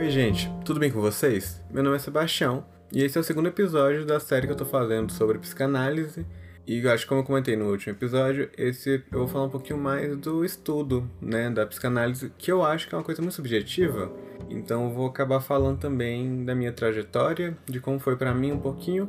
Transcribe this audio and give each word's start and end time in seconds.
Oi, 0.00 0.08
gente, 0.08 0.50
tudo 0.64 0.80
bem 0.80 0.90
com 0.90 0.98
vocês? 0.98 1.62
Meu 1.70 1.82
nome 1.82 1.96
é 1.96 1.98
Sebastião 1.98 2.64
e 2.90 3.02
esse 3.02 3.18
é 3.18 3.20
o 3.20 3.22
segundo 3.22 3.48
episódio 3.48 4.06
da 4.06 4.18
série 4.18 4.46
que 4.46 4.52
eu 4.54 4.56
tô 4.56 4.64
fazendo 4.64 5.12
sobre 5.12 5.38
psicanálise. 5.38 6.24
E 6.66 6.78
eu 6.78 6.90
acho 6.90 7.02
que 7.02 7.10
como 7.10 7.20
eu 7.20 7.24
comentei 7.24 7.54
no 7.54 7.70
último 7.70 7.92
episódio, 7.92 8.48
esse 8.56 9.04
eu 9.12 9.18
vou 9.18 9.28
falar 9.28 9.44
um 9.44 9.50
pouquinho 9.50 9.78
mais 9.78 10.16
do 10.16 10.42
estudo, 10.42 11.06
né, 11.20 11.50
da 11.50 11.66
psicanálise, 11.66 12.32
que 12.38 12.50
eu 12.50 12.64
acho 12.64 12.88
que 12.88 12.94
é 12.94 12.98
uma 12.98 13.04
coisa 13.04 13.20
muito 13.20 13.34
subjetiva. 13.34 14.10
Então 14.48 14.84
eu 14.84 14.90
vou 14.90 15.06
acabar 15.06 15.38
falando 15.38 15.78
também 15.78 16.46
da 16.46 16.54
minha 16.54 16.72
trajetória, 16.72 17.54
de 17.66 17.78
como 17.78 17.98
foi 17.98 18.16
para 18.16 18.34
mim 18.34 18.52
um 18.52 18.58
pouquinho 18.58 19.06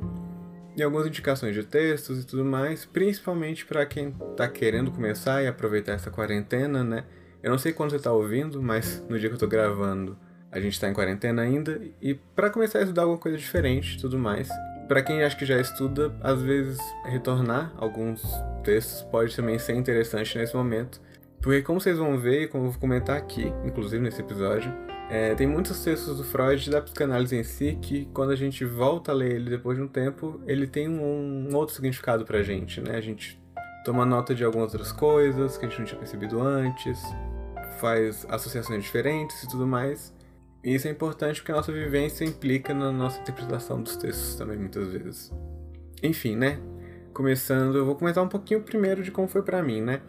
e 0.75 0.83
algumas 0.83 1.07
indicações 1.07 1.55
de 1.55 1.63
textos 1.63 2.21
e 2.21 2.27
tudo 2.27 2.43
mais, 2.43 2.83
principalmente 2.83 3.65
para 3.65 3.85
quem 3.85 4.11
tá 4.35 4.45
querendo 4.45 4.91
começar 4.91 5.41
e 5.41 5.47
aproveitar 5.47 5.93
essa 5.93 6.11
quarentena, 6.11 6.83
né? 6.83 7.05
Eu 7.41 7.49
não 7.49 7.57
sei 7.57 7.71
quando 7.71 7.91
você 7.91 7.99
tá 7.99 8.11
ouvindo, 8.11 8.61
mas 8.61 9.01
no 9.07 9.17
dia 9.17 9.29
que 9.29 9.35
eu 9.35 9.39
tô 9.39 9.47
gravando, 9.47 10.17
a 10.51 10.59
gente 10.59 10.79
tá 10.79 10.89
em 10.89 10.93
quarentena 10.93 11.41
ainda 11.41 11.81
e 12.01 12.13
para 12.13 12.49
começar 12.49 12.79
a 12.79 12.81
estudar 12.81 13.03
alguma 13.03 13.17
coisa 13.17 13.37
diferente, 13.37 13.99
tudo 13.99 14.19
mais. 14.19 14.49
Para 14.87 15.01
quem 15.01 15.23
acha 15.23 15.37
que 15.37 15.45
já 15.45 15.59
estuda, 15.59 16.13
às 16.21 16.41
vezes 16.41 16.77
retornar 17.05 17.73
alguns 17.77 18.21
textos 18.63 19.03
pode 19.03 19.35
também 19.35 19.57
ser 19.57 19.73
interessante 19.75 20.37
nesse 20.37 20.55
momento, 20.55 20.99
porque 21.41 21.61
como 21.61 21.79
vocês 21.79 21.97
vão 21.97 22.17
ver, 22.17 22.49
como 22.49 22.65
eu 22.65 22.71
vou 22.71 22.79
comentar 22.79 23.17
aqui, 23.17 23.53
inclusive 23.65 24.03
nesse 24.03 24.19
episódio, 24.21 24.71
é, 25.09 25.33
tem 25.35 25.47
muitos 25.47 25.83
textos 25.83 26.17
do 26.17 26.23
Freud 26.23 26.69
da 26.69 26.81
psicanálise 26.81 27.35
em 27.35 27.43
si 27.43 27.77
que, 27.81 28.05
quando 28.13 28.31
a 28.31 28.35
gente 28.35 28.63
volta 28.63 29.11
a 29.11 29.15
ler 29.15 29.33
ele 29.33 29.49
depois 29.49 29.77
de 29.77 29.83
um 29.83 29.87
tempo, 29.87 30.39
ele 30.45 30.67
tem 30.67 30.87
um, 30.87 31.49
um 31.49 31.55
outro 31.55 31.75
significado 31.75 32.23
pra 32.23 32.43
gente, 32.43 32.79
né? 32.79 32.95
A 32.95 33.01
gente 33.01 33.41
toma 33.83 34.05
nota 34.05 34.33
de 34.33 34.43
algumas 34.43 34.71
outras 34.71 34.93
coisas 34.93 35.57
que 35.57 35.65
a 35.65 35.69
gente 35.69 35.79
não 35.79 35.85
tinha 35.85 35.99
percebido 35.99 36.41
antes, 36.41 37.01
faz 37.79 38.25
associações 38.29 38.83
diferentes 38.83 39.43
e 39.43 39.49
tudo 39.49 39.67
mais. 39.67 40.13
Isso 40.63 40.87
é 40.87 40.91
importante 40.91 41.41
porque 41.41 41.51
a 41.51 41.55
nossa 41.55 41.71
vivência 41.71 42.23
implica 42.23 42.73
na 42.73 42.91
nossa 42.91 43.19
interpretação 43.19 43.81
dos 43.81 43.95
textos 43.95 44.35
também, 44.35 44.57
muitas 44.57 44.87
vezes. 44.87 45.31
Enfim, 46.03 46.35
né? 46.35 46.59
Começando, 47.13 47.75
eu 47.75 47.85
vou 47.85 47.95
comentar 47.95 48.23
um 48.23 48.27
pouquinho 48.27 48.61
primeiro 48.61 49.01
de 49.01 49.11
como 49.11 49.27
foi 49.27 49.41
para 49.41 49.61
mim, 49.63 49.81
né? 49.81 50.01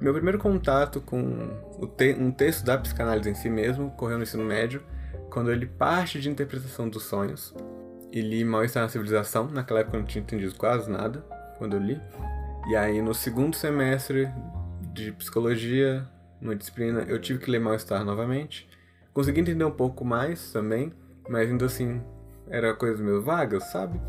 Meu 0.00 0.12
primeiro 0.12 0.38
contato 0.38 1.00
com 1.00 1.48
te 1.96 2.12
um 2.18 2.30
texto 2.30 2.64
da 2.64 2.78
psicanálise 2.78 3.28
em 3.28 3.34
si 3.34 3.50
mesmo 3.50 3.86
ocorreu 3.86 4.16
no 4.16 4.22
ensino 4.22 4.44
médio, 4.44 4.82
quando 5.30 5.50
ele 5.50 5.66
parte 5.66 6.20
de 6.20 6.30
interpretação 6.30 6.88
dos 6.88 7.04
sonhos. 7.04 7.54
E 8.12 8.20
li 8.20 8.44
Mal-Estar 8.44 8.82
na 8.82 8.88
Civilização, 8.88 9.48
naquela 9.48 9.80
época 9.80 9.96
eu 9.96 10.00
não 10.00 10.06
tinha 10.06 10.22
entendido 10.22 10.54
quase 10.54 10.90
nada, 10.90 11.24
quando 11.58 11.76
eu 11.76 11.80
li. 11.80 12.00
E 12.68 12.76
aí 12.76 13.02
no 13.02 13.14
segundo 13.14 13.56
semestre 13.56 14.28
de 14.92 15.12
psicologia, 15.12 16.06
uma 16.40 16.54
disciplina, 16.54 17.02
eu 17.08 17.20
tive 17.20 17.38
que 17.38 17.50
ler 17.50 17.58
Mal-Estar 17.58 18.04
novamente. 18.04 18.68
Consegui 19.12 19.40
entender 19.40 19.64
um 19.64 19.70
pouco 19.70 20.04
mais 20.04 20.52
também, 20.52 20.92
mas 21.28 21.50
ainda 21.50 21.66
assim 21.66 22.00
era 22.48 22.74
coisas 22.74 23.00
meio 23.00 23.22
vagas, 23.22 23.64
sabe? 23.70 24.00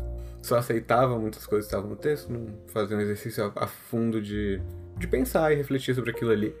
Só 0.42 0.56
aceitava 0.56 1.18
muitas 1.18 1.46
coisas 1.46 1.66
que 1.66 1.74
estavam 1.74 1.90
no 1.90 1.96
texto, 1.96 2.30
não 2.30 2.46
fazia 2.68 2.96
um 2.96 3.00
exercício 3.00 3.52
a 3.56 3.66
fundo 3.66 4.20
de 4.20 4.60
de 4.96 5.06
pensar 5.06 5.52
e 5.52 5.56
refletir 5.56 5.94
sobre 5.94 6.10
aquilo 6.10 6.30
ali. 6.30 6.54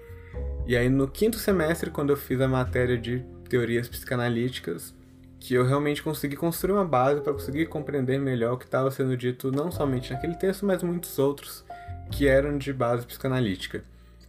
E 0.66 0.76
aí 0.76 0.88
no 0.88 1.06
quinto 1.08 1.38
semestre, 1.38 1.90
quando 1.90 2.10
eu 2.10 2.16
fiz 2.16 2.40
a 2.40 2.48
matéria 2.48 2.98
de 2.98 3.24
teorias 3.48 3.88
psicanalíticas, 3.88 4.94
que 5.38 5.54
eu 5.54 5.64
realmente 5.64 6.02
consegui 6.02 6.36
construir 6.36 6.72
uma 6.72 6.84
base 6.84 7.20
para 7.20 7.32
conseguir 7.32 7.66
compreender 7.66 8.18
melhor 8.18 8.54
o 8.54 8.58
que 8.58 8.64
estava 8.64 8.90
sendo 8.90 9.16
dito 9.16 9.52
não 9.52 9.70
somente 9.70 10.12
naquele 10.12 10.34
texto, 10.34 10.64
mas 10.64 10.82
muitos 10.82 11.18
outros 11.18 11.64
que 12.10 12.26
eram 12.26 12.56
de 12.56 12.72
base 12.72 13.06
psicanalítica. 13.06 13.84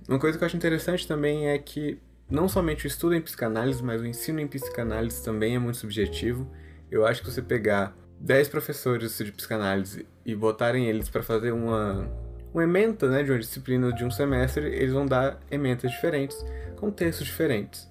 Uma 0.07 0.19
coisa 0.19 0.37
que 0.37 0.43
eu 0.43 0.45
acho 0.45 0.57
interessante 0.57 1.07
também 1.07 1.47
é 1.47 1.57
que 1.57 1.99
não 2.29 2.47
somente 2.49 2.85
o 2.85 2.87
estudo 2.87 3.15
em 3.15 3.21
psicanálise, 3.21 3.83
mas 3.83 4.01
o 4.01 4.05
ensino 4.05 4.39
em 4.39 4.47
psicanálise 4.47 5.23
também 5.23 5.55
é 5.55 5.59
muito 5.59 5.77
subjetivo. 5.77 6.49
Eu 6.89 7.05
acho 7.05 7.21
que 7.21 7.31
você 7.31 7.41
pegar 7.41 7.95
10 8.19 8.47
professores 8.47 9.17
de 9.17 9.31
psicanálise 9.31 10.07
e 10.25 10.35
botarem 10.35 10.87
eles 10.87 11.09
para 11.09 11.21
fazer 11.21 11.51
uma 11.51 12.09
uma 12.55 12.63
ementa 12.63 13.09
né, 13.09 13.21
de 13.21 13.31
uma 13.31 13.37
disciplina 13.37 13.91
de 13.91 14.05
um 14.05 14.09
semestre, 14.09 14.65
eles 14.65 14.93
vão 14.93 15.05
dar 15.05 15.37
ementas 15.51 15.91
diferentes, 15.91 16.37
com 16.77 16.89
textos 16.89 17.27
diferentes. 17.27 17.85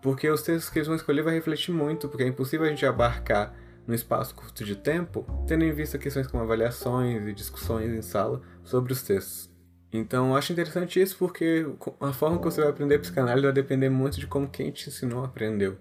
Porque 0.00 0.30
os 0.30 0.40
textos 0.40 0.70
que 0.70 0.78
eles 0.78 0.86
vão 0.86 0.94
escolher 0.94 1.22
vai 1.22 1.34
refletir 1.34 1.72
muito, 1.72 2.08
porque 2.08 2.22
é 2.22 2.28
impossível 2.28 2.64
a 2.64 2.70
gente 2.70 2.86
abarcar 2.86 3.52
num 3.84 3.94
espaço 3.94 4.32
curto 4.34 4.64
de 4.64 4.76
tempo, 4.76 5.26
tendo 5.48 5.64
em 5.64 5.72
vista 5.72 5.98
questões 5.98 6.28
como 6.28 6.44
avaliações 6.44 7.26
e 7.26 7.32
discussões 7.32 7.90
em 7.90 8.02
sala 8.02 8.40
sobre 8.62 8.92
os 8.92 9.02
textos. 9.02 9.50
Então, 9.96 10.30
eu 10.30 10.36
acho 10.36 10.52
interessante 10.52 11.00
isso 11.00 11.16
porque 11.16 11.64
a 12.00 12.12
forma 12.12 12.38
que 12.38 12.44
você 12.44 12.60
vai 12.60 12.70
aprender 12.70 12.98
psicanálise 12.98 13.44
vai 13.44 13.52
depender 13.52 13.88
muito 13.88 14.18
de 14.18 14.26
como 14.26 14.48
quem 14.48 14.72
te 14.72 14.88
ensinou 14.88 15.24
aprendeu. 15.24 15.78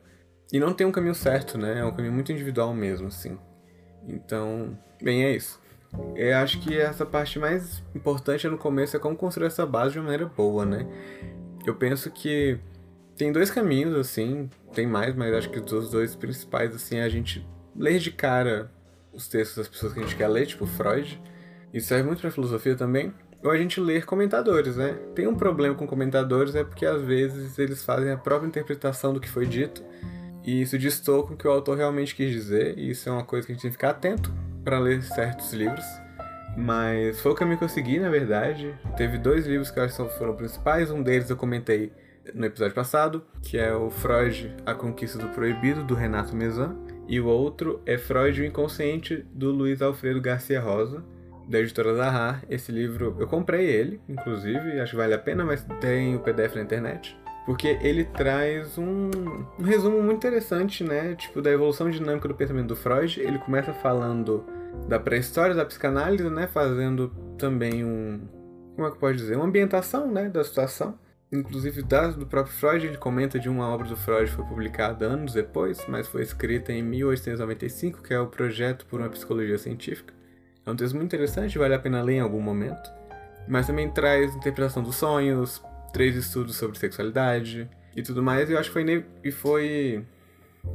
E 0.51 0.59
não 0.59 0.71
tem 0.71 0.85
um 0.85 0.91
caminho 0.91 1.15
certo, 1.15 1.57
né? 1.57 1.79
É 1.79 1.83
um 1.83 1.91
caminho 1.91 2.13
muito 2.13 2.31
individual 2.31 2.75
mesmo, 2.75 3.07
assim. 3.07 3.39
Então, 4.07 4.77
bem, 5.01 5.23
é 5.23 5.35
isso. 5.35 5.59
Eu 6.15 6.37
acho 6.37 6.59
que 6.59 6.77
essa 6.77 7.07
parte 7.07 7.39
mais 7.39 7.81
importante 7.95 8.47
no 8.47 8.55
começo 8.55 8.95
é 8.95 8.99
como 8.99 9.17
construir 9.17 9.47
essa 9.47 9.65
base 9.65 9.93
de 9.93 9.97
uma 9.97 10.03
maneira 10.03 10.27
boa, 10.27 10.63
né? 10.63 10.87
Eu 11.65 11.73
penso 11.73 12.11
que 12.11 12.59
tem 13.17 13.31
dois 13.31 13.49
caminhos, 13.49 13.97
assim, 13.97 14.47
tem 14.73 14.85
mais, 14.85 15.15
mas 15.15 15.33
acho 15.33 15.49
que 15.49 15.59
os 15.59 15.89
dois 15.89 16.15
principais, 16.15 16.75
assim, 16.75 16.97
é 16.97 17.03
a 17.03 17.09
gente 17.09 17.43
ler 17.75 17.97
de 17.97 18.11
cara 18.11 18.71
os 19.11 19.27
textos 19.27 19.57
das 19.57 19.67
pessoas 19.67 19.91
que 19.91 19.99
a 19.99 20.03
gente 20.03 20.15
quer 20.15 20.27
ler, 20.27 20.45
tipo 20.45 20.67
Freud, 20.67 21.19
isso 21.73 21.87
serve 21.87 22.03
muito 22.03 22.21
pra 22.21 22.29
filosofia 22.29 22.75
também, 22.75 23.11
ou 23.43 23.51
a 23.51 23.57
gente 23.57 23.79
ler 23.79 24.05
comentadores, 24.05 24.77
né? 24.77 24.97
Tem 25.13 25.27
um 25.27 25.35
problema 25.35 25.75
com 25.75 25.85
comentadores, 25.85 26.55
é 26.55 26.63
porque 26.63 26.85
às 26.85 27.01
vezes 27.01 27.59
eles 27.59 27.83
fazem 27.83 28.11
a 28.11 28.17
própria 28.17 28.47
interpretação 28.47 29.13
do 29.13 29.19
que 29.19 29.29
foi 29.29 29.45
dito, 29.45 29.83
e 30.43 30.61
isso 30.61 30.77
distorce 30.77 31.27
com 31.27 31.33
o 31.33 31.37
que 31.37 31.47
o 31.47 31.51
autor 31.51 31.77
realmente 31.77 32.15
quis 32.15 32.31
dizer, 32.31 32.77
e 32.77 32.91
isso 32.91 33.07
é 33.09 33.11
uma 33.11 33.23
coisa 33.23 33.45
que 33.45 33.51
a 33.51 33.55
gente 33.55 33.61
tem 33.61 33.71
que 33.71 33.77
ficar 33.77 33.89
atento 33.89 34.33
para 34.63 34.79
ler 34.79 35.03
certos 35.03 35.51
livros. 35.53 35.85
Mas 36.55 37.19
foi 37.19 37.31
o 37.31 37.35
que 37.35 37.43
eu 37.43 37.69
segui, 37.69 37.99
na 37.99 38.09
verdade. 38.09 38.73
Teve 38.95 39.17
dois 39.17 39.45
livros 39.47 39.71
que 39.71 39.79
eu 39.79 39.83
acho 39.83 40.05
que 40.05 40.17
foram 40.17 40.35
principais. 40.35 40.91
Um 40.91 41.01
deles 41.01 41.29
eu 41.29 41.35
comentei 41.35 41.91
no 42.33 42.45
episódio 42.45 42.75
passado, 42.75 43.23
que 43.41 43.57
é 43.57 43.73
o 43.73 43.89
Freud, 43.89 44.55
A 44.65 44.73
Conquista 44.73 45.17
do 45.17 45.29
Proibido, 45.29 45.83
do 45.83 45.95
Renato 45.95 46.35
Mezan. 46.35 46.75
E 47.07 47.19
o 47.19 47.25
outro 47.25 47.81
é 47.85 47.97
Freud, 47.97 48.39
o 48.39 48.45
Inconsciente, 48.45 49.25
do 49.33 49.51
Luiz 49.51 49.81
Alfredo 49.81 50.21
Garcia 50.21 50.61
Rosa, 50.61 51.03
da 51.47 51.59
editora 51.59 51.95
Zahar. 51.95 52.43
Esse 52.49 52.71
livro, 52.71 53.15
eu 53.19 53.27
comprei 53.27 53.65
ele, 53.65 54.01
inclusive, 54.07 54.79
acho 54.79 54.91
que 54.91 54.97
vale 54.97 55.13
a 55.13 55.19
pena, 55.19 55.43
mas 55.43 55.65
tem 55.79 56.15
o 56.15 56.19
PDF 56.19 56.55
na 56.55 56.61
internet 56.61 57.17
porque 57.45 57.77
ele 57.81 58.05
traz 58.05 58.77
um, 58.77 59.09
um, 59.59 59.63
resumo 59.63 60.01
muito 60.01 60.17
interessante, 60.17 60.83
né? 60.83 61.15
Tipo, 61.15 61.41
da 61.41 61.51
evolução 61.51 61.89
dinâmica 61.89 62.27
do 62.27 62.35
pensamento 62.35 62.67
do 62.67 62.75
Freud. 62.75 63.19
Ele 63.19 63.37
começa 63.37 63.73
falando 63.73 64.45
da 64.87 64.99
pré-história 64.99 65.53
da 65.53 65.65
psicanálise, 65.65 66.29
né? 66.29 66.47
Fazendo 66.47 67.09
também 67.37 67.83
um. 67.83 68.21
Como 68.75 68.87
é 68.87 68.91
que 68.91 68.97
pode 68.97 69.17
dizer? 69.17 69.35
Uma 69.35 69.45
ambientação, 69.45 70.09
né? 70.09 70.29
Da 70.29 70.43
situação. 70.43 70.97
Inclusive 71.31 71.81
das 71.81 72.15
do 72.15 72.27
próprio 72.27 72.53
Freud, 72.53 72.85
ele 72.85 72.97
comenta 72.97 73.39
de 73.39 73.49
uma 73.49 73.67
obra 73.67 73.87
do 73.87 73.97
Freud 73.97 74.29
que 74.29 74.35
foi 74.35 74.45
publicada 74.45 75.05
anos 75.05 75.33
depois, 75.33 75.83
mas 75.87 76.07
foi 76.07 76.21
escrita 76.21 76.71
em 76.71 76.83
1895, 76.83 78.03
que 78.03 78.13
é 78.13 78.19
o 78.19 78.27
Projeto 78.27 78.85
por 78.85 78.99
uma 78.99 79.09
Psicologia 79.09 79.57
Científica. 79.57 80.13
É 80.65 80.71
um 80.71 80.75
texto 80.75 80.95
muito 80.95 81.07
interessante, 81.07 81.57
vale 81.57 81.73
a 81.73 81.79
pena 81.79 82.01
ler 82.01 82.13
em 82.13 82.19
algum 82.19 82.39
momento. 82.39 82.89
Mas 83.47 83.67
também 83.67 83.89
traz 83.89 84.33
interpretação 84.35 84.81
dos 84.81 84.95
sonhos, 84.95 85.61
três 85.91 86.15
estudos 86.15 86.55
sobre 86.55 86.77
sexualidade 86.79 87.69
e 87.95 88.01
tudo 88.01 88.23
mais, 88.23 88.49
e 88.49 88.53
eu 88.53 88.59
acho 88.59 88.69
que 88.69 88.73
foi, 88.73 89.05
e 89.23 89.31
foi 89.31 90.05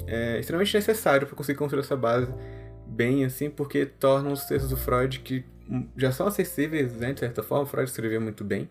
é, 0.06 0.38
extremamente 0.38 0.74
necessário 0.74 1.26
para 1.26 1.34
conseguir 1.34 1.58
construir 1.58 1.80
essa 1.80 1.96
base 1.96 2.32
bem 2.86 3.24
assim, 3.24 3.50
porque 3.50 3.84
torna 3.84 4.30
os 4.30 4.44
textos 4.44 4.70
do 4.70 4.76
Freud 4.76 5.20
que 5.20 5.44
já 5.96 6.12
são 6.12 6.26
acessíveis, 6.26 6.94
né, 6.94 7.12
de 7.12 7.20
certa 7.20 7.42
forma, 7.42 7.66
Freud 7.66 7.88
escrevia 7.88 8.20
muito 8.20 8.44
bem, 8.44 8.68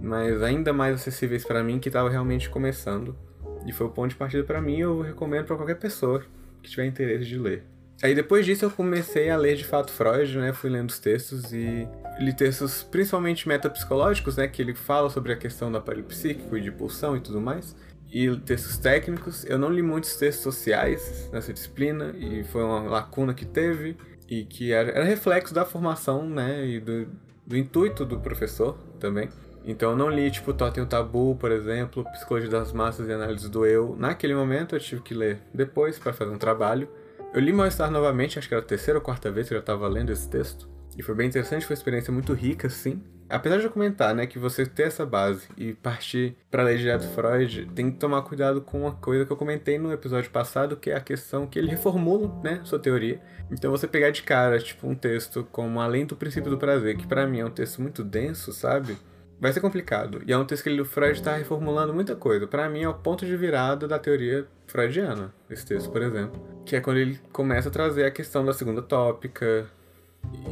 mas 0.00 0.42
ainda 0.42 0.72
mais 0.72 0.94
acessíveis 0.94 1.44
para 1.44 1.62
mim 1.62 1.78
que 1.78 1.88
estava 1.88 2.08
realmente 2.08 2.48
começando. 2.50 3.16
E 3.64 3.72
foi 3.72 3.86
o 3.86 3.90
ponto 3.90 4.10
de 4.10 4.16
partida 4.16 4.42
para 4.44 4.60
mim, 4.60 4.78
eu 4.78 5.00
recomendo 5.00 5.46
para 5.46 5.56
qualquer 5.56 5.76
pessoa 5.76 6.24
que 6.62 6.70
tiver 6.70 6.86
interesse 6.86 7.24
de 7.24 7.38
ler. 7.38 7.64
Aí 8.02 8.14
depois 8.14 8.44
disso 8.44 8.64
eu 8.64 8.70
comecei 8.70 9.30
a 9.30 9.36
ler 9.36 9.56
de 9.56 9.64
fato 9.64 9.90
Freud, 9.90 10.36
né? 10.38 10.52
Fui 10.52 10.68
lendo 10.68 10.90
os 10.90 10.98
textos 10.98 11.52
e 11.52 11.88
li 12.18 12.32
textos 12.32 12.82
principalmente 12.82 13.48
metapsicológicos, 13.48 14.36
né? 14.36 14.46
Que 14.46 14.60
ele 14.60 14.74
fala 14.74 15.08
sobre 15.08 15.32
a 15.32 15.36
questão 15.36 15.72
do 15.72 15.78
aparelho 15.78 16.04
psíquico 16.04 16.56
e 16.56 16.60
de 16.60 16.70
pulsão 16.70 17.16
e 17.16 17.20
tudo 17.20 17.40
mais. 17.40 17.74
E 18.12 18.34
textos 18.40 18.76
técnicos. 18.76 19.44
Eu 19.46 19.58
não 19.58 19.70
li 19.70 19.82
muitos 19.82 20.16
textos 20.16 20.42
sociais 20.42 21.30
nessa 21.32 21.52
disciplina 21.52 22.14
e 22.18 22.44
foi 22.44 22.62
uma 22.62 22.82
lacuna 22.82 23.32
que 23.32 23.46
teve 23.46 23.96
e 24.28 24.44
que 24.44 24.72
era, 24.72 24.90
era 24.90 25.04
reflexo 25.04 25.54
da 25.54 25.64
formação, 25.64 26.28
né? 26.28 26.66
E 26.66 26.80
do, 26.80 27.08
do 27.46 27.56
intuito 27.56 28.04
do 28.04 28.20
professor 28.20 28.76
também. 29.00 29.30
Então 29.64 29.92
eu 29.92 29.96
não 29.96 30.08
li, 30.08 30.30
tipo, 30.30 30.52
Totem 30.52 30.82
o 30.82 30.86
Tabu, 30.86 31.34
por 31.34 31.50
exemplo, 31.50 32.04
Psicologia 32.12 32.48
das 32.48 32.72
Massas 32.72 33.08
e 33.08 33.12
Análise 33.12 33.50
do 33.50 33.66
Eu. 33.66 33.96
Naquele 33.98 34.34
momento 34.34 34.76
eu 34.76 34.80
tive 34.80 35.02
que 35.02 35.14
ler 35.14 35.40
depois 35.52 35.98
para 35.98 36.12
fazer 36.12 36.30
um 36.30 36.38
trabalho. 36.38 36.88
Eu 37.36 37.42
li 37.42 37.52
Mal-Estar 37.52 37.90
novamente, 37.90 38.38
acho 38.38 38.48
que 38.48 38.54
era 38.54 38.62
a 38.62 38.66
terceira 38.66 38.98
ou 38.98 39.04
quarta 39.04 39.30
vez 39.30 39.46
que 39.46 39.54
eu 39.54 39.58
estava 39.58 39.86
lendo 39.86 40.10
esse 40.10 40.26
texto. 40.26 40.66
E 40.96 41.02
foi 41.02 41.14
bem 41.14 41.28
interessante, 41.28 41.66
foi 41.66 41.74
uma 41.74 41.78
experiência 41.78 42.10
muito 42.10 42.32
rica, 42.32 42.70
sim. 42.70 43.02
apesar 43.28 43.58
de 43.58 43.64
eu 43.64 43.70
comentar, 43.70 44.14
né, 44.14 44.26
que 44.26 44.38
você 44.38 44.64
ter 44.64 44.84
essa 44.84 45.04
base 45.04 45.46
e 45.54 45.74
partir 45.74 46.34
para 46.50 46.62
ler 46.62 46.78
direto 46.78 47.06
Freud, 47.08 47.66
tem 47.74 47.90
que 47.90 47.98
tomar 47.98 48.22
cuidado 48.22 48.62
com 48.62 48.80
uma 48.80 48.92
coisa 48.92 49.26
que 49.26 49.30
eu 49.30 49.36
comentei 49.36 49.78
no 49.78 49.92
episódio 49.92 50.30
passado, 50.30 50.78
que 50.78 50.88
é 50.88 50.96
a 50.96 51.00
questão 51.00 51.46
que 51.46 51.58
ele 51.58 51.68
reformula, 51.68 52.40
né, 52.42 52.62
sua 52.64 52.78
teoria. 52.78 53.20
Então 53.50 53.70
você 53.70 53.86
pegar 53.86 54.08
de 54.08 54.22
cara, 54.22 54.58
tipo, 54.58 54.88
um 54.88 54.94
texto 54.94 55.46
como 55.52 55.78
Além 55.78 56.06
do 56.06 56.16
Princípio 56.16 56.50
do 56.50 56.56
Prazer, 56.56 56.96
que 56.96 57.06
para 57.06 57.26
mim 57.26 57.40
é 57.40 57.44
um 57.44 57.50
texto 57.50 57.82
muito 57.82 58.02
denso, 58.02 58.50
sabe? 58.50 58.96
Vai 59.38 59.52
ser 59.52 59.60
complicado. 59.60 60.22
E 60.26 60.32
é 60.32 60.38
um 60.38 60.44
texto 60.44 60.64
que 60.64 60.80
o 60.80 60.84
Freud 60.84 61.12
está 61.12 61.36
reformulando 61.36 61.92
muita 61.92 62.16
coisa. 62.16 62.46
Para 62.46 62.68
mim 62.70 62.82
é 62.82 62.88
o 62.88 62.94
ponto 62.94 63.26
de 63.26 63.36
virada 63.36 63.86
da 63.86 63.98
teoria 63.98 64.46
freudiana, 64.66 65.32
esse 65.50 65.66
texto, 65.66 65.90
por 65.90 66.02
exemplo. 66.02 66.40
Que 66.64 66.76
é 66.76 66.80
quando 66.80 66.96
ele 66.98 67.20
começa 67.32 67.68
a 67.68 67.72
trazer 67.72 68.04
a 68.04 68.10
questão 68.10 68.44
da 68.44 68.54
segunda 68.54 68.80
tópica, 68.80 69.66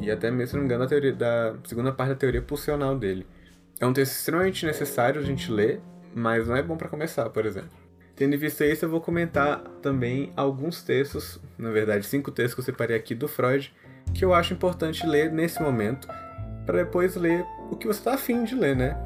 e 0.00 0.10
até 0.10 0.30
mesmo, 0.30 0.46
se 0.48 0.54
não 0.54 0.60
me 0.60 0.66
engano, 0.66 0.84
a 0.84 0.86
teoria 0.86 1.12
da 1.12 1.54
segunda 1.64 1.92
parte 1.92 2.10
da 2.10 2.16
teoria 2.16 2.42
pulsional 2.42 2.96
dele. 2.96 3.26
É 3.80 3.86
um 3.86 3.92
texto 3.92 4.12
extremamente 4.12 4.64
necessário 4.66 5.20
a 5.20 5.24
gente 5.24 5.50
ler, 5.50 5.80
mas 6.14 6.46
não 6.46 6.56
é 6.56 6.62
bom 6.62 6.76
para 6.76 6.88
começar, 6.88 7.28
por 7.30 7.46
exemplo. 7.46 7.70
Tendo 8.14 8.34
em 8.34 8.38
vista 8.38 8.64
isso, 8.64 8.84
eu 8.84 8.88
vou 8.88 9.00
comentar 9.00 9.60
também 9.82 10.32
alguns 10.36 10.82
textos, 10.82 11.40
na 11.58 11.70
verdade, 11.70 12.06
cinco 12.06 12.30
textos 12.30 12.54
que 12.54 12.60
eu 12.60 12.64
separei 12.64 12.96
aqui 12.96 13.14
do 13.14 13.26
Freud, 13.26 13.74
que 14.12 14.24
eu 14.24 14.32
acho 14.32 14.54
importante 14.54 15.04
ler 15.04 15.32
nesse 15.32 15.60
momento, 15.60 16.06
para 16.64 16.78
depois 16.78 17.14
ler 17.16 17.44
o 17.70 17.76
que 17.76 17.86
você 17.86 17.98
está 17.98 18.14
afim 18.14 18.44
de 18.44 18.54
ler, 18.54 18.76
né? 18.76 18.96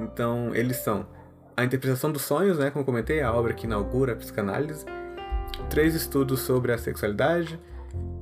Então, 0.00 0.54
eles 0.54 0.78
são 0.78 1.06
A 1.56 1.64
Interpretação 1.64 2.10
dos 2.10 2.22
Sonhos, 2.22 2.58
né, 2.58 2.70
como 2.70 2.84
comentei, 2.84 3.20
a 3.20 3.32
obra 3.32 3.52
que 3.52 3.66
inaugura 3.66 4.12
a 4.12 4.16
psicanálise, 4.16 4.84
três 5.68 5.94
estudos 5.94 6.40
sobre 6.40 6.72
a 6.72 6.78
sexualidade, 6.78 7.60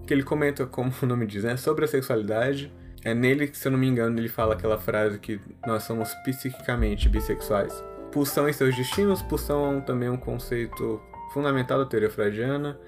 que 0.06 0.12
ele 0.12 0.22
comenta, 0.22 0.66
como 0.66 0.92
o 1.02 1.06
nome 1.06 1.26
diz, 1.26 1.44
né, 1.44 1.56
sobre 1.56 1.84
a 1.84 1.88
sexualidade. 1.88 2.72
É 3.02 3.14
nele 3.14 3.46
que, 3.46 3.56
se 3.56 3.66
eu 3.66 3.72
não 3.72 3.78
me 3.78 3.86
engano, 3.86 4.18
ele 4.18 4.28
fala 4.28 4.52
aquela 4.52 4.76
frase 4.76 5.18
que 5.18 5.40
nós 5.66 5.84
somos 5.84 6.12
psiquicamente 6.24 7.08
bissexuais. 7.08 7.82
Pulsão 8.12 8.46
e 8.46 8.52
seus 8.52 8.76
destinos. 8.76 9.22
Pulsão 9.22 9.78
é 9.78 9.80
também 9.80 10.10
um 10.10 10.18
conceito 10.18 11.00
fundamental 11.32 11.78
da 11.78 11.86
teoria 11.86 12.10
freudiana, 12.10 12.78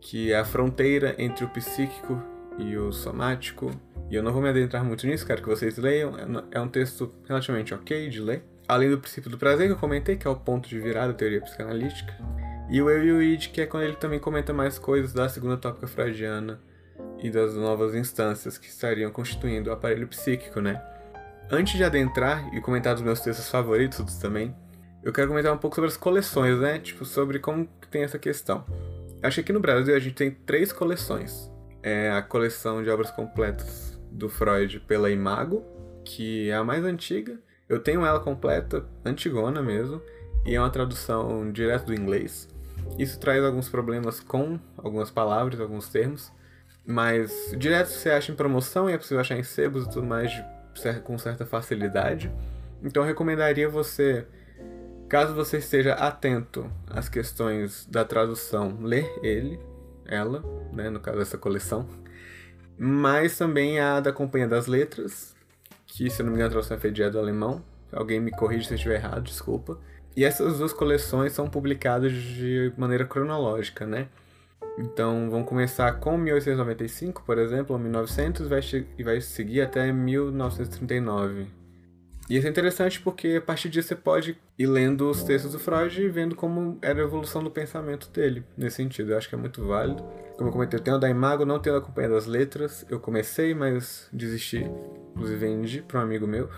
que 0.00 0.32
é 0.32 0.38
a 0.38 0.44
fronteira 0.44 1.16
entre 1.18 1.44
o 1.44 1.48
psíquico 1.48 2.22
e 2.56 2.76
o 2.76 2.92
somático. 2.92 3.72
E 4.10 4.14
eu 4.14 4.22
não 4.22 4.32
vou 4.32 4.40
me 4.40 4.48
adentrar 4.48 4.82
muito 4.82 5.06
nisso, 5.06 5.26
quero 5.26 5.42
que 5.42 5.48
vocês 5.48 5.76
leiam. 5.76 6.14
É 6.50 6.60
um 6.60 6.68
texto 6.68 7.12
relativamente 7.26 7.74
ok 7.74 8.08
de 8.08 8.20
ler. 8.20 8.42
Além 8.66 8.90
do 8.90 8.98
princípio 8.98 9.30
do 9.30 9.38
prazer 9.38 9.66
que 9.66 9.72
eu 9.72 9.78
comentei, 9.78 10.16
que 10.16 10.26
é 10.26 10.30
o 10.30 10.36
ponto 10.36 10.68
de 10.68 10.78
virada 10.78 11.08
da 11.08 11.14
teoria 11.14 11.40
psicanalítica. 11.40 12.14
E 12.70 12.80
o 12.82 12.90
Eu 12.90 13.04
e 13.04 13.12
o 13.12 13.22
Id, 13.22 13.48
que 13.48 13.60
é 13.60 13.66
quando 13.66 13.84
ele 13.84 13.96
também 13.96 14.18
comenta 14.18 14.52
mais 14.52 14.78
coisas 14.78 15.12
da 15.12 15.28
segunda 15.28 15.56
tópica 15.56 15.86
freudiana 15.86 16.60
e 17.18 17.30
das 17.30 17.54
novas 17.54 17.94
instâncias 17.94 18.58
que 18.58 18.68
estariam 18.68 19.10
constituindo 19.10 19.70
o 19.70 19.72
aparelho 19.72 20.06
psíquico, 20.06 20.60
né? 20.60 20.82
Antes 21.50 21.76
de 21.76 21.84
adentrar 21.84 22.54
e 22.54 22.60
comentar 22.60 22.94
dos 22.94 23.02
meus 23.02 23.20
textos 23.20 23.48
favoritos 23.48 24.18
também, 24.18 24.54
eu 25.02 25.12
quero 25.12 25.28
comentar 25.28 25.52
um 25.52 25.58
pouco 25.58 25.76
sobre 25.76 25.88
as 25.88 25.96
coleções, 25.96 26.58
né? 26.58 26.78
Tipo, 26.78 27.04
sobre 27.04 27.38
como 27.38 27.66
tem 27.90 28.02
essa 28.02 28.18
questão. 28.18 28.66
Acho 29.22 29.36
que 29.36 29.40
aqui 29.40 29.52
no 29.52 29.60
Brasil 29.60 29.94
a 29.94 29.98
gente 29.98 30.14
tem 30.14 30.30
três 30.30 30.72
coleções. 30.72 31.50
É 31.82 32.10
a 32.10 32.20
coleção 32.20 32.82
de 32.82 32.90
obras 32.90 33.10
completas 33.10 33.87
do 34.10 34.28
Freud 34.28 34.80
pela 34.80 35.10
Imago, 35.10 35.64
que 36.04 36.50
é 36.50 36.54
a 36.54 36.64
mais 36.64 36.84
antiga. 36.84 37.38
Eu 37.68 37.80
tenho 37.80 38.04
ela 38.04 38.20
completa, 38.20 38.86
antigona 39.04 39.62
mesmo, 39.62 40.00
e 40.44 40.54
é 40.54 40.60
uma 40.60 40.70
tradução 40.70 41.52
direto 41.52 41.86
do 41.86 41.94
inglês. 41.94 42.48
Isso 42.98 43.18
traz 43.18 43.44
alguns 43.44 43.68
problemas 43.68 44.20
com 44.20 44.58
algumas 44.76 45.10
palavras, 45.10 45.60
alguns 45.60 45.88
termos, 45.88 46.32
mas 46.86 47.54
direto 47.58 47.88
você 47.88 48.10
acha 48.10 48.32
em 48.32 48.34
promoção 48.34 48.88
e 48.88 48.94
é 48.94 48.98
possível 48.98 49.20
achar 49.20 49.38
em 49.38 49.42
sebos 49.42 49.84
e 49.84 49.90
tudo 49.90 50.06
mais 50.06 50.30
de, 50.30 50.42
com 51.04 51.18
certa 51.18 51.44
facilidade. 51.44 52.32
Então 52.82 53.02
eu 53.02 53.06
recomendaria 53.06 53.68
você, 53.68 54.26
caso 55.08 55.34
você 55.34 55.58
esteja 55.58 55.94
atento 55.94 56.70
às 56.88 57.08
questões 57.08 57.86
da 57.86 58.04
tradução, 58.04 58.78
ler 58.80 59.12
ele, 59.22 59.60
ela, 60.06 60.42
né, 60.72 60.88
no 60.88 61.00
caso 61.00 61.18
dessa 61.18 61.36
coleção, 61.36 61.86
mas 62.78 63.36
também 63.36 63.80
a 63.80 64.00
da 64.00 64.12
Companhia 64.12 64.46
das 64.46 64.66
Letras, 64.66 65.34
que 65.86 66.08
se 66.08 66.22
não 66.22 66.30
me 66.30 66.36
engano 66.36 66.48
a 66.48 66.52
tradução 66.52 66.76
é 66.76 66.80
feita 66.80 67.10
do 67.10 67.18
alemão. 67.18 67.62
Alguém 67.92 68.20
me 68.20 68.30
corrige 68.30 68.66
se 68.66 68.74
eu 68.74 68.76
estiver 68.76 68.96
errado, 68.96 69.22
desculpa. 69.22 69.78
E 70.16 70.24
essas 70.24 70.58
duas 70.58 70.72
coleções 70.72 71.32
são 71.32 71.48
publicadas 71.48 72.12
de 72.12 72.72
maneira 72.76 73.04
cronológica, 73.04 73.86
né? 73.86 74.08
Então, 74.78 75.28
vamos 75.30 75.48
começar 75.48 75.92
com 75.92 76.16
1895, 76.16 77.22
por 77.24 77.38
exemplo, 77.38 77.74
ou 77.74 77.82
1900, 77.82 78.46
e 78.46 78.48
vai, 78.48 78.60
e 78.98 79.02
vai 79.02 79.20
seguir 79.20 79.60
até 79.62 79.92
1939. 79.92 81.46
E 82.30 82.36
isso 82.36 82.46
é 82.46 82.50
interessante 82.50 83.00
porque 83.00 83.36
a 83.38 83.40
partir 83.40 83.68
disso 83.68 83.88
você 83.88 83.96
pode 83.96 84.38
ir 84.58 84.66
lendo 84.66 85.08
os 85.10 85.22
textos 85.22 85.52
do 85.52 85.58
Freud 85.58 86.00
e 86.00 86.08
vendo 86.08 86.36
como 86.36 86.78
era 86.82 87.00
a 87.00 87.04
evolução 87.04 87.42
do 87.42 87.50
pensamento 87.50 88.10
dele, 88.10 88.44
nesse 88.56 88.76
sentido. 88.76 89.12
Eu 89.12 89.18
acho 89.18 89.28
que 89.28 89.34
é 89.34 89.38
muito 89.38 89.66
válido. 89.66 90.04
Como 90.38 90.50
eu 90.50 90.52
comentei, 90.52 90.78
eu 90.78 90.84
tenho 90.84 90.98
da 91.00 91.10
Imago, 91.10 91.44
não 91.44 91.58
tenho 91.58 91.76
a 91.76 91.80
Companhia 91.80 92.10
das 92.10 92.26
Letras. 92.26 92.86
Eu 92.88 93.00
comecei, 93.00 93.52
mas 93.54 94.08
desisti. 94.12 94.64
Inclusive 95.10 95.36
vendi 95.36 95.82
para 95.82 95.98
um 95.98 96.02
amigo 96.04 96.28
meu. 96.28 96.48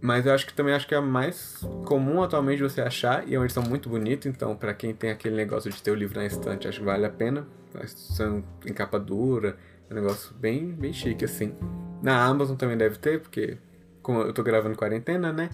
Mas 0.00 0.26
eu 0.26 0.34
acho 0.34 0.44
que 0.44 0.52
também 0.52 0.74
acho 0.74 0.86
que 0.86 0.92
é 0.92 0.98
a 0.98 1.00
mais 1.00 1.64
comum 1.86 2.20
atualmente 2.22 2.60
você 2.60 2.82
achar, 2.82 3.26
e 3.28 3.34
é 3.34 3.38
uma 3.38 3.46
edição 3.46 3.62
muito 3.62 3.88
bonita, 3.88 4.28
então 4.28 4.54
para 4.54 4.74
quem 4.74 4.92
tem 4.92 5.10
aquele 5.10 5.34
negócio 5.34 5.70
de 5.70 5.82
ter 5.82 5.92
o 5.92 5.94
livro 5.94 6.18
na 6.18 6.26
estante, 6.26 6.68
acho 6.68 6.80
que 6.80 6.84
vale 6.84 7.06
a 7.06 7.10
pena. 7.10 7.46
São 7.86 8.44
em 8.66 8.72
capa 8.72 8.98
dura, 8.98 9.56
é 9.88 9.92
um 9.92 9.96
negócio 9.96 10.34
bem, 10.34 10.72
bem 10.72 10.92
chique 10.92 11.24
assim. 11.24 11.54
Na 12.02 12.22
Amazon 12.24 12.56
também 12.56 12.76
deve 12.76 12.98
ter, 12.98 13.20
porque 13.20 13.56
como 14.02 14.20
eu 14.20 14.32
tô 14.34 14.42
gravando 14.42 14.76
quarentena, 14.76 15.32
né? 15.32 15.48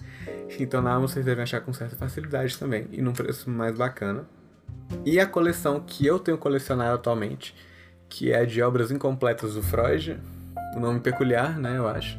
Então 0.59 0.81
na 0.81 0.91
Amazon 0.91 1.13
vocês 1.13 1.25
devem 1.25 1.43
achar 1.43 1.61
com 1.61 1.71
certa 1.71 1.95
facilidade 1.95 2.57
também, 2.57 2.87
e 2.91 3.01
num 3.01 3.13
preço 3.13 3.49
mais 3.49 3.77
bacana. 3.77 4.27
E 5.05 5.19
a 5.19 5.25
coleção 5.25 5.79
que 5.79 6.05
eu 6.05 6.19
tenho 6.19 6.37
colecionado 6.37 6.95
atualmente, 6.95 7.55
que 8.09 8.31
é 8.31 8.45
de 8.45 8.61
obras 8.61 8.91
incompletas 8.91 9.55
do 9.55 9.63
Freud, 9.63 10.19
o 10.75 10.77
um 10.77 10.81
nome 10.81 10.99
peculiar, 10.99 11.57
né, 11.57 11.77
eu 11.77 11.87
acho, 11.87 12.17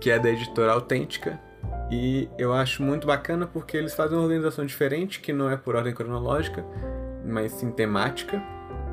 que 0.00 0.10
é 0.10 0.18
da 0.18 0.30
editora 0.30 0.72
Autêntica, 0.72 1.40
e 1.90 2.28
eu 2.38 2.52
acho 2.52 2.82
muito 2.82 3.06
bacana 3.06 3.46
porque 3.46 3.76
eles 3.76 3.94
fazem 3.94 4.16
uma 4.16 4.24
organização 4.24 4.64
diferente, 4.64 5.20
que 5.20 5.32
não 5.32 5.50
é 5.50 5.56
por 5.56 5.76
ordem 5.76 5.94
cronológica, 5.94 6.64
mas 7.24 7.52
sim 7.52 7.70
temática. 7.70 8.42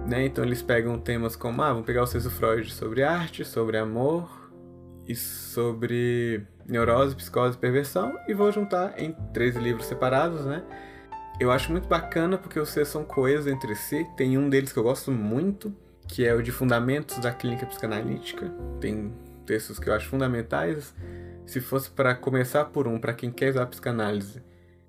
Né? 0.07 0.25
Então 0.25 0.43
eles 0.43 0.61
pegam 0.61 0.99
temas 0.99 1.35
como, 1.35 1.61
ah, 1.61 1.69
vamos 1.69 1.85
pegar 1.85 2.03
o 2.03 2.07
César 2.07 2.29
Freud 2.29 2.71
sobre 2.71 3.03
arte, 3.03 3.45
sobre 3.45 3.77
amor 3.77 4.51
e 5.07 5.15
sobre 5.15 6.45
neurose, 6.65 7.15
psicose 7.15 7.55
e 7.55 7.59
perversão 7.59 8.17
e 8.27 8.33
vou 8.33 8.51
juntar 8.51 8.93
em 8.97 9.15
três 9.33 9.55
livros 9.55 9.85
separados, 9.85 10.45
né? 10.45 10.63
Eu 11.41 11.51
acho 11.51 11.71
muito 11.71 11.87
bacana 11.87 12.37
porque 12.37 12.59
os 12.59 12.69
são 12.69 13.03
coesos 13.03 13.47
entre 13.47 13.73
si. 13.73 14.05
Tem 14.15 14.37
um 14.37 14.47
deles 14.47 14.71
que 14.71 14.77
eu 14.77 14.83
gosto 14.83 15.11
muito, 15.11 15.75
que 16.07 16.23
é 16.23 16.35
o 16.35 16.41
de 16.43 16.51
Fundamentos 16.51 17.17
da 17.17 17.31
Clínica 17.31 17.65
Psicanalítica. 17.65 18.53
Tem 18.79 19.11
textos 19.43 19.79
que 19.79 19.89
eu 19.89 19.93
acho 19.95 20.07
fundamentais 20.07 20.93
se 21.45 21.59
fosse 21.59 21.89
para 21.89 22.13
começar 22.13 22.65
por 22.65 22.87
um, 22.87 22.99
para 22.99 23.11
quem 23.13 23.31
quer 23.31 23.49
usar 23.49 23.65
psicanálise, 23.65 24.41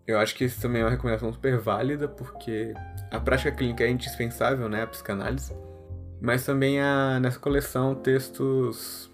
eu 0.06 0.18
acho 0.18 0.34
que 0.34 0.44
isso 0.44 0.60
também 0.60 0.82
é 0.82 0.84
uma 0.84 0.90
recomendação 0.90 1.32
super 1.32 1.58
válida, 1.58 2.06
porque 2.06 2.74
a 3.10 3.18
prática 3.18 3.50
clínica 3.50 3.84
é 3.84 3.88
indispensável, 3.88 4.68
né, 4.68 4.82
a 4.82 4.86
psicanálise. 4.86 5.56
Mas 6.20 6.44
também 6.44 6.80
há 6.80 7.18
nessa 7.18 7.38
coleção 7.38 7.94
textos 7.94 9.10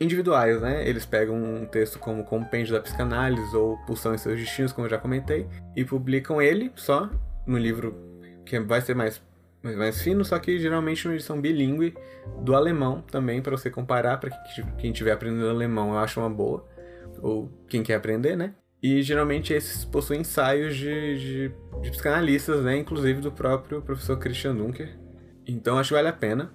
individuais, 0.00 0.60
né? 0.60 0.88
Eles 0.88 1.06
pegam 1.06 1.36
um 1.36 1.66
texto 1.66 1.98
como 1.98 2.24
Compêndio 2.24 2.74
da 2.74 2.80
Psicanálise 2.80 3.56
ou 3.56 3.76
Pulsão 3.86 4.14
em 4.14 4.18
Seus 4.18 4.38
Destinos, 4.38 4.72
como 4.72 4.86
eu 4.86 4.90
já 4.90 4.98
comentei, 4.98 5.46
e 5.74 5.84
publicam 5.84 6.40
ele 6.40 6.70
só 6.74 7.10
no 7.46 7.58
livro 7.58 7.96
que 8.44 8.58
vai 8.60 8.80
ser 8.80 8.94
mais 8.94 9.20
mais 9.62 10.00
fino, 10.00 10.24
só 10.24 10.38
que 10.38 10.60
geralmente 10.60 11.08
uma 11.08 11.14
edição 11.14 11.40
bilíngue 11.40 11.92
do 12.40 12.54
alemão 12.54 13.02
também 13.10 13.42
para 13.42 13.56
você 13.56 13.68
comparar 13.68 14.18
para 14.18 14.30
quem 14.78 14.92
estiver 14.92 15.10
aprendendo 15.10 15.48
alemão, 15.48 15.90
eu 15.90 15.98
acho 15.98 16.20
uma 16.20 16.30
boa 16.30 16.64
ou 17.20 17.50
quem 17.66 17.82
quer 17.82 17.94
aprender, 17.94 18.36
né? 18.36 18.54
E 18.82 19.02
geralmente 19.02 19.52
esses 19.52 19.84
possuem 19.84 20.20
ensaios 20.20 20.76
de, 20.76 21.18
de, 21.18 21.52
de 21.82 21.90
psicanalistas, 21.90 22.62
né? 22.62 22.76
Inclusive 22.76 23.20
do 23.20 23.32
próprio 23.32 23.82
professor 23.82 24.16
Christian 24.18 24.54
Dunker. 24.54 24.96
Então 25.46 25.78
acho 25.78 25.88
que 25.88 25.94
vale 25.94 26.08
a 26.08 26.12
pena. 26.12 26.52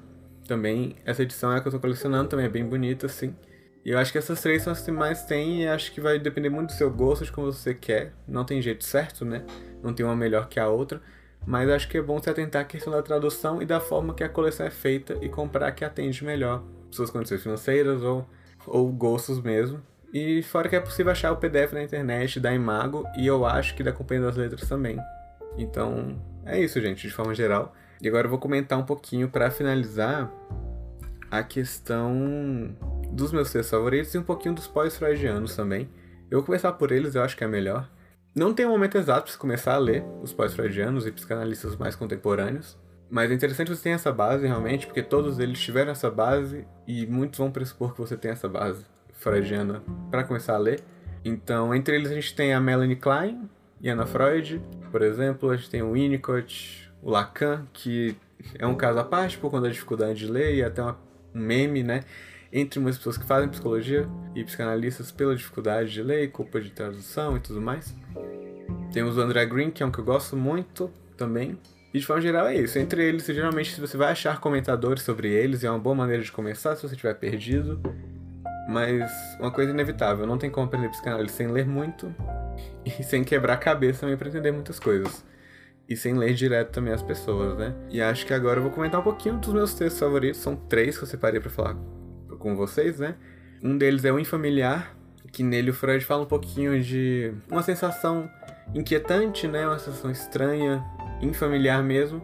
Também 0.48 0.95
essa 1.05 1.24
edição 1.24 1.51
é 1.51 1.57
a 1.57 1.62
que 1.62 1.67
eu 1.67 1.71
tô 1.71 1.79
colecionando, 1.79 2.29
também 2.29 2.45
é 2.45 2.50
bem 2.50 2.65
bonita, 2.65 3.05
assim. 3.05 3.36
E 3.83 3.91
eu 3.91 3.98
acho 3.98 4.12
que 4.12 4.17
essas 4.17 4.41
três 4.41 4.62
são 4.62 4.74
as 4.74 4.81
que 4.81 4.91
mais 4.91 5.24
tem 5.24 5.63
e 5.63 5.67
acho 5.67 5.91
que 5.91 6.00
vai 6.00 6.19
depender 6.19 6.50
muito 6.50 6.69
do 6.69 6.75
seu 6.75 6.91
gosto, 6.91 7.25
de 7.25 7.31
como 7.31 7.51
você 7.51 7.74
quer. 7.74 8.13
Não 8.27 8.45
tem 8.45 8.62
jeito 8.62 8.83
certo, 8.83 9.25
né? 9.25 9.43
Não 9.81 9.93
tem 9.93 10.05
uma 10.05 10.15
melhor 10.15 10.48
que 10.48 10.60
a 10.60 10.67
outra. 10.67 11.01
Mas 11.45 11.69
acho 11.69 11.88
que 11.88 11.98
é 11.98 12.01
bom 12.01 12.21
se 12.21 12.29
atentar 12.29 12.62
à 12.62 12.65
questão 12.65 12.93
da 12.93 13.01
tradução 13.01 13.62
e 13.62 13.65
da 13.65 13.79
forma 13.79 14.13
que 14.13 14.24
a 14.24 14.29
coleção 14.29 14.65
é 14.65 14.69
feita 14.69 15.17
e 15.21 15.29
comprar 15.29 15.71
que 15.71 15.83
atende 15.83 16.24
melhor 16.24 16.63
suas 16.91 17.10
condições 17.10 17.41
financeiras 17.41 18.03
ou, 18.03 18.27
ou 18.67 18.91
gostos 18.91 19.41
mesmo. 19.41 19.81
E 20.13 20.43
fora 20.43 20.69
que 20.69 20.75
é 20.75 20.79
possível 20.79 21.12
achar 21.12 21.31
o 21.31 21.38
PDF 21.38 21.71
na 21.74 21.81
internet 21.81 22.39
da 22.39 22.53
Imago 22.53 23.05
e 23.17 23.25
eu 23.25 23.45
acho 23.45 23.74
que 23.75 23.83
da 23.83 23.91
Companhia 23.91 24.25
das 24.25 24.36
Letras 24.36 24.67
também. 24.67 25.00
Então, 25.57 26.21
é 26.45 26.60
isso, 26.60 26.79
gente, 26.79 27.07
de 27.07 27.13
forma 27.13 27.33
geral. 27.33 27.74
E 28.01 28.08
agora 28.08 28.25
eu 28.25 28.29
vou 28.29 28.39
comentar 28.39 28.79
um 28.79 28.84
pouquinho 28.84 29.29
para 29.29 29.51
finalizar 29.51 30.31
a 31.29 31.43
questão 31.43 32.75
dos 33.12 33.31
meus 33.31 33.51
textos 33.51 33.72
favoritos 33.72 34.13
e 34.13 34.17
um 34.17 34.24
pouquinho 34.24 34.55
dos 34.55 34.67
pós-freudianos 34.67 35.55
também. 35.55 35.89
Eu 36.29 36.39
vou 36.39 36.46
começar 36.46 36.72
por 36.74 36.91
eles, 36.91 37.15
eu 37.15 37.24
acho 37.24 37.38
que 37.38 37.43
é 37.43 37.48
melhor. 37.48 37.89
Não 38.34 38.53
tem 38.53 38.65
um 38.65 38.70
momento 38.70 38.98
exato 38.98 39.29
para 39.29 39.39
começar 39.39 39.75
a 39.75 39.77
ler 39.77 40.03
os 40.22 40.34
pós-freudianos 40.34 41.05
e 41.05 41.12
psicanalistas 41.12 41.75
mais 41.75 41.96
contemporâneos, 41.96 42.77
mas 43.10 43.29
é 43.29 43.34
interessante 43.34 43.70
você 43.70 43.84
ter 43.84 43.89
essa 43.89 44.12
base 44.12 44.48
realmente, 44.48 44.88
porque 44.88 45.03
todos 45.03 45.38
eles 45.38 45.60
tiveram 45.60 45.91
essa 45.91 46.10
base 46.10 46.65
e 46.88 47.05
muitos 47.05 47.38
vão 47.38 47.51
pressupor 47.51 47.93
que 47.93 48.00
você 48.00 48.15
tem 48.15 48.31
essa 48.31 48.48
base 48.48 48.86
freudiana 49.13 49.84
para 50.10 50.24
começar 50.24 50.55
a 50.55 50.58
ler. 50.58 50.79
Então, 51.24 51.75
entre 51.75 51.96
eles 51.96 52.10
a 52.10 52.15
gente 52.15 52.34
tem 52.34 52.53
a 52.53 52.60
Melanie 52.60 52.96
Klein 52.96 53.50
e 53.81 53.89
Anna 53.89 54.05
Freud, 54.05 54.62
por 54.91 55.01
exemplo, 55.01 55.50
a 55.50 55.58
gente 55.58 55.70
tem 55.70 55.81
o 55.81 55.91
Winnicott, 55.91 56.90
o 57.01 57.10
Lacan, 57.10 57.65
que 57.74 58.15
é 58.58 58.65
um 58.65 58.75
caso 58.75 59.00
à 59.00 59.03
parte 59.03 59.38
por 59.38 59.50
conta 59.50 59.63
da 59.63 59.70
dificuldade 59.70 60.20
de 60.20 60.27
ler 60.27 60.55
e 60.55 60.63
até 60.63 60.81
uma, 60.81 60.98
um 61.34 61.39
meme, 61.39 61.84
né? 61.84 62.03
Entre 62.53 62.79
umas 62.79 62.98
pessoas 62.98 63.17
que 63.17 63.25
fazem 63.25 63.50
psicologia 63.50 64.08
e 64.36 64.43
psicanalistas 64.43 65.12
pela 65.12 65.36
dificuldade 65.36 65.91
de 65.91 66.03
ler, 66.03 66.31
culpa 66.31 66.60
de 66.60 66.70
tradução 66.70 67.38
e 67.38 67.39
tudo 67.39 67.62
mais. 67.62 67.96
Temos 68.91 69.17
o 69.17 69.22
André 69.22 69.46
Green, 69.46 69.72
que 69.72 69.81
é 69.81 69.86
um 69.86 69.91
que 69.91 70.00
eu 70.00 70.03
gosto 70.03 70.36
muito 70.36 70.91
também. 71.15 71.58
E 71.93 72.00
de 72.00 72.05
forma 72.05 72.22
geral 72.22 72.48
é 72.48 72.55
isso. 72.55 72.77
Entre 72.77 73.03
eles, 73.03 73.25
geralmente 73.25 73.79
você 73.79 73.96
vai 73.96 74.12
achar 74.12 74.39
comentadores 74.39 75.03
sobre 75.03 75.29
eles, 75.29 75.63
e 75.63 75.65
é 75.65 75.70
uma 75.70 75.79
boa 75.79 75.96
maneira 75.96 76.22
de 76.22 76.31
começar 76.31 76.75
se 76.75 76.81
você 76.81 76.96
estiver 76.96 77.13
perdido. 77.15 77.81
Mas 78.70 79.10
uma 79.39 79.51
coisa 79.51 79.72
inevitável, 79.72 80.27
não 80.27 80.38
tem 80.38 80.50
como 80.50 80.67
aprender 80.67 80.89
psicanálise 80.89 81.34
sem 81.34 81.48
ler 81.48 81.65
muito 81.65 82.13
e 82.86 83.03
sem 83.03 83.24
quebrar 83.24 83.53
a 83.53 83.58
cabeça 83.58 84.01
também 84.01 84.17
para 84.17 84.27
entender 84.27 84.51
muitas 84.51 84.79
coisas 84.79 85.30
e 85.91 85.98
sem 85.98 86.17
ler 86.17 86.33
direto 86.33 86.71
também 86.71 86.93
as 86.93 87.03
pessoas, 87.03 87.57
né? 87.57 87.75
E 87.89 88.01
acho 88.01 88.25
que 88.25 88.33
agora 88.33 88.60
eu 88.60 88.63
vou 88.63 88.71
comentar 88.71 89.01
um 89.01 89.03
pouquinho 89.03 89.38
dos 89.38 89.53
meus 89.53 89.74
textos 89.74 90.00
favoritos. 90.00 90.39
São 90.39 90.55
três 90.55 90.98
que 90.98 91.03
eu 91.03 91.07
separei 91.07 91.41
para 91.41 91.50
falar 91.50 91.75
com 92.39 92.55
vocês, 92.55 92.98
né? 92.98 93.15
Um 93.62 93.77
deles 93.77 94.05
é 94.05 94.12
o 94.12 94.17
Infamiliar, 94.17 94.95
que 95.33 95.43
nele 95.43 95.69
o 95.69 95.74
Freud 95.74 96.03
fala 96.05 96.24
um 96.24 96.27
pouquinho 96.27 96.81
de 96.81 97.33
uma 97.50 97.62
sensação 97.62 98.29
inquietante, 98.74 99.50
né? 99.50 99.67
Uma 99.67 99.79
sensação 99.79 100.10
estranha, 100.10 100.81
infamiliar 101.21 101.83
mesmo, 101.83 102.21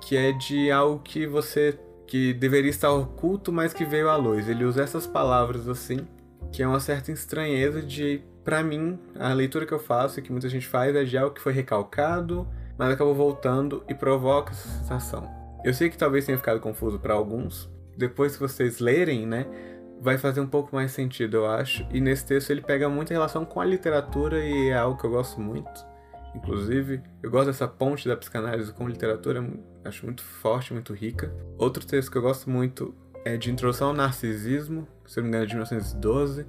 que 0.00 0.16
é 0.16 0.32
de 0.32 0.70
algo 0.72 1.00
que 1.00 1.28
você 1.28 1.78
que 2.08 2.32
deveria 2.34 2.70
estar 2.70 2.90
oculto, 2.90 3.52
mas 3.52 3.72
que 3.72 3.84
veio 3.84 4.08
à 4.08 4.16
luz. 4.16 4.48
Ele 4.48 4.64
usa 4.64 4.82
essas 4.82 5.06
palavras 5.06 5.68
assim, 5.68 6.06
que 6.52 6.60
é 6.60 6.66
uma 6.66 6.80
certa 6.80 7.12
estranheza 7.12 7.82
de, 7.82 8.20
para 8.44 8.64
mim, 8.64 8.98
a 9.16 9.32
leitura 9.32 9.64
que 9.64 9.72
eu 9.72 9.78
faço 9.78 10.18
e 10.18 10.22
que 10.22 10.30
muita 10.32 10.48
gente 10.48 10.66
faz 10.66 10.94
é 10.94 11.04
de 11.04 11.16
algo 11.16 11.34
que 11.34 11.40
foi 11.40 11.52
recalcado, 11.52 12.46
mas 12.78 12.90
acabou 12.90 13.14
voltando 13.14 13.84
e 13.88 13.94
provoca 13.94 14.52
essa 14.52 14.68
sensação. 14.68 15.28
Eu 15.64 15.74
sei 15.74 15.90
que 15.90 15.98
talvez 15.98 16.24
tenha 16.24 16.38
ficado 16.38 16.60
confuso 16.60 16.98
para 16.98 17.14
alguns. 17.14 17.70
Depois 17.96 18.34
que 18.34 18.40
vocês 18.40 18.78
lerem, 18.78 19.26
né, 19.26 19.46
vai 20.00 20.18
fazer 20.18 20.40
um 20.40 20.46
pouco 20.46 20.74
mais 20.74 20.92
sentido, 20.92 21.38
eu 21.38 21.46
acho. 21.46 21.86
E 21.90 22.00
nesse 22.00 22.26
texto 22.26 22.50
ele 22.50 22.60
pega 22.60 22.88
muita 22.88 23.14
relação 23.14 23.44
com 23.44 23.60
a 23.60 23.64
literatura 23.64 24.38
e 24.44 24.68
é 24.68 24.76
algo 24.76 24.98
que 24.98 25.06
eu 25.06 25.10
gosto 25.10 25.40
muito. 25.40 25.84
Inclusive, 26.34 27.02
eu 27.22 27.30
gosto 27.30 27.46
dessa 27.46 27.66
ponte 27.66 28.06
da 28.06 28.16
psicanálise 28.16 28.72
com 28.72 28.86
literatura, 28.86 29.44
acho 29.84 30.04
muito 30.04 30.22
forte, 30.22 30.72
muito 30.72 30.92
rica. 30.92 31.34
Outro 31.56 31.84
texto 31.86 32.10
que 32.10 32.18
eu 32.18 32.22
gosto 32.22 32.50
muito 32.50 32.94
é 33.24 33.36
de 33.36 33.50
Introdução 33.50 33.88
ao 33.88 33.94
Narcisismo, 33.94 34.86
se 35.06 35.16
não 35.16 35.24
me 35.24 35.28
engano 35.30 35.44
é 35.44 35.46
de 35.46 35.54
1912. 35.54 36.46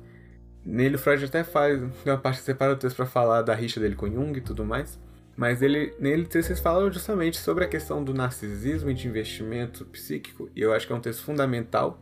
Nele 0.66 0.98
Freud 0.98 1.24
até 1.24 1.44
faz 1.44 1.82
uma 2.06 2.18
parte 2.18 2.40
que 2.40 2.44
separa 2.44 2.74
o 2.74 2.76
texto 2.76 2.98
para 2.98 3.06
falar 3.06 3.42
da 3.42 3.56
rixa 3.56 3.80
dele 3.80 3.96
com 3.96 4.12
Jung 4.12 4.38
e 4.38 4.42
tudo 4.42 4.66
mais. 4.66 5.00
Mas 5.38 5.62
ele, 5.62 5.94
nele 6.00 6.26
vocês 6.26 6.60
falam 6.60 6.92
justamente 6.92 7.38
sobre 7.38 7.64
a 7.64 7.68
questão 7.68 8.04
do 8.04 8.12
narcisismo 8.12 8.90
e 8.90 8.94
de 8.96 9.08
investimento 9.08 9.86
psíquico, 9.86 10.50
e 10.56 10.62
eu 10.62 10.74
acho 10.74 10.88
que 10.88 10.92
é 10.92 10.96
um 10.96 11.00
texto 11.00 11.24
fundamental. 11.24 12.02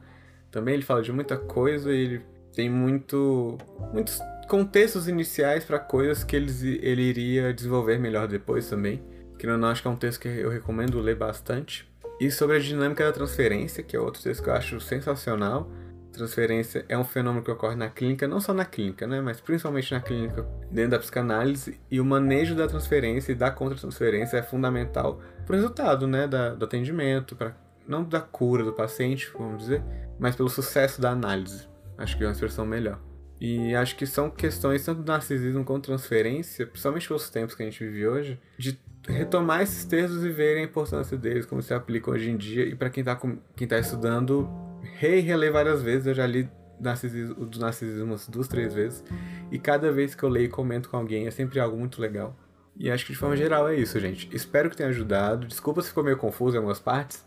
Também 0.49 0.73
ele 0.73 0.83
fala 0.83 1.01
de 1.01 1.11
muita 1.11 1.35
coisa 1.35 1.91
e 1.91 1.97
ele 1.97 2.21
tem 2.53 2.69
muito, 2.69 3.57
muitos 3.91 4.21
contextos 4.47 5.09
iniciais 5.09 5.65
para 5.65 5.77
coisas 5.77 6.23
que 6.23 6.33
ele, 6.33 6.79
ele 6.81 7.01
iria 7.01 7.53
desenvolver 7.53 7.99
melhor 7.99 8.25
depois 8.25 8.69
também. 8.69 9.03
Que 9.37 9.45
não 9.45 9.67
acho 9.67 9.81
que 9.81 9.87
é 9.89 9.91
um 9.91 9.97
texto 9.97 10.21
que 10.21 10.29
eu 10.29 10.49
recomendo 10.49 10.97
ler 11.01 11.17
bastante. 11.17 11.85
E 12.21 12.31
sobre 12.31 12.55
a 12.55 12.59
dinâmica 12.59 13.03
da 13.03 13.11
transferência, 13.11 13.83
que 13.83 13.97
é 13.97 13.99
outro 13.99 14.23
texto 14.23 14.41
que 14.41 14.49
eu 14.49 14.53
acho 14.53 14.79
sensacional 14.79 15.69
transferência 16.17 16.85
é 16.87 16.97
um 16.97 17.03
fenômeno 17.03 17.43
que 17.43 17.51
ocorre 17.51 17.75
na 17.75 17.89
clínica, 17.89 18.27
não 18.27 18.39
só 18.39 18.53
na 18.53 18.65
clínica, 18.65 19.05
né, 19.07 19.21
mas 19.21 19.39
principalmente 19.39 19.91
na 19.91 20.01
clínica, 20.01 20.45
dentro 20.71 20.91
da 20.91 20.99
psicanálise, 20.99 21.79
e 21.89 21.99
o 21.99 22.05
manejo 22.05 22.55
da 22.55 22.67
transferência 22.67 23.31
e 23.31 23.35
da 23.35 23.51
contra-transferência 23.51 24.37
é 24.37 24.43
fundamental 24.43 25.21
para 25.45 25.53
o 25.53 25.55
resultado, 25.55 26.07
né, 26.07 26.27
da, 26.27 26.55
do 26.55 26.65
atendimento, 26.65 27.35
para 27.35 27.55
não 27.87 28.03
da 28.03 28.19
cura 28.19 28.63
do 28.63 28.73
paciente, 28.73 29.29
vamos 29.37 29.59
dizer, 29.59 29.83
mas 30.19 30.35
pelo 30.35 30.49
sucesso 30.49 30.99
da 30.99 31.11
análise. 31.11 31.67
Acho 31.97 32.17
que 32.17 32.23
é 32.23 32.27
uma 32.27 32.33
expressão 32.33 32.65
melhor. 32.65 32.99
E 33.39 33.75
acho 33.75 33.95
que 33.95 34.05
são 34.05 34.29
questões 34.29 34.83
tanto 34.83 35.03
do 35.03 35.11
narcisismo 35.11 35.63
quanto 35.63 35.85
transferência, 35.85 36.65
principalmente 36.65 37.07
pelos 37.07 37.29
tempos 37.29 37.53
que 37.53 37.63
a 37.63 37.65
gente 37.65 37.83
vive 37.83 38.07
hoje, 38.07 38.39
de 38.57 38.79
retomar 39.07 39.61
esses 39.61 39.85
textos 39.85 40.23
e 40.23 40.29
ver 40.29 40.57
a 40.57 40.63
importância 40.63 41.17
deles, 41.17 41.45
como 41.45 41.61
se 41.61 41.73
aplicam 41.73 42.13
hoje 42.13 42.29
em 42.29 42.37
dia, 42.37 42.65
e 42.65 42.75
para 42.75 42.89
quem 42.89 43.01
está 43.01 43.19
quem 43.55 43.67
tá 43.67 43.77
estudando, 43.77 44.49
re 44.97 45.19
reler 45.19 45.51
várias 45.51 45.81
vezes. 45.81 46.07
Eu 46.07 46.13
já 46.13 46.25
li 46.25 46.49
narcisismo, 46.79 47.45
do 47.45 47.59
narcisismo 47.59 48.15
duas, 48.29 48.47
três 48.47 48.73
vezes, 48.73 49.03
e 49.51 49.57
cada 49.57 49.91
vez 49.91 50.13
que 50.13 50.23
eu 50.23 50.29
leio 50.29 50.45
e 50.45 50.49
comento 50.49 50.89
com 50.89 50.97
alguém 50.97 51.27
é 51.27 51.31
sempre 51.31 51.59
algo 51.59 51.77
muito 51.77 52.01
legal. 52.01 52.35
E 52.77 52.91
acho 52.91 53.05
que 53.05 53.13
de 53.13 53.17
forma 53.17 53.37
geral 53.37 53.69
é 53.69 53.75
isso, 53.75 53.97
gente. 53.99 54.29
Espero 54.33 54.69
que 54.69 54.75
tenha 54.75 54.89
ajudado. 54.89 55.47
Desculpa 55.47 55.81
se 55.81 55.89
ficou 55.89 56.03
meio 56.03 56.17
confuso 56.17 56.55
em 56.55 56.57
algumas 56.57 56.79
partes. 56.79 57.23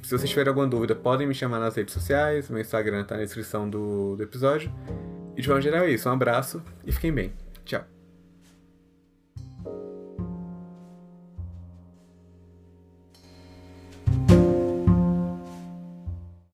Se 0.00 0.16
vocês 0.16 0.30
tiverem 0.30 0.48
alguma 0.48 0.66
dúvida, 0.66 0.94
podem 0.94 1.26
me 1.26 1.34
chamar 1.34 1.58
nas 1.58 1.74
redes 1.74 1.92
sociais. 1.92 2.48
Meu 2.48 2.60
Instagram 2.60 3.04
tá 3.04 3.16
na 3.16 3.22
descrição 3.22 3.68
do, 3.68 4.16
do 4.16 4.22
episódio. 4.22 4.72
E 5.36 5.42
de 5.42 5.46
forma 5.46 5.60
geral 5.60 5.82
é 5.82 5.90
isso. 5.90 6.08
Um 6.08 6.12
abraço 6.12 6.62
e 6.86 6.92
fiquem 6.92 7.12
bem. 7.12 7.32
Tchau. 7.64 7.91